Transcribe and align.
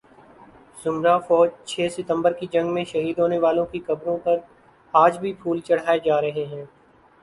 ذمرہ 0.85 1.17
فوج 1.27 1.49
چھ 1.65 1.87
ستمبر 1.91 2.33
کی 2.33 2.47
جنگ 2.51 2.73
میں 2.73 2.83
شہید 2.83 3.19
ہونے 3.19 3.37
والوں 3.39 3.65
کی 3.65 3.79
قبروں 3.79 4.17
پر 4.17 4.37
آج 4.93 5.17
بھی 5.19 5.33
پھول 5.33 5.59
چڑھائے 5.59 5.99
جا 6.05 6.21
رہے 6.21 6.45
ہیں 6.45 6.65